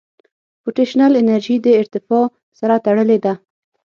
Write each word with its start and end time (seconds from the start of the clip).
پټنشل 0.63 1.13
انرژي 1.21 1.55
د 1.61 1.67
ارتفاع 1.81 2.25
سره 2.59 2.75
تړلې 2.85 3.17
ده. 3.25 3.33